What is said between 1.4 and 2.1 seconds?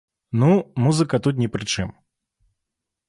ні пры чым.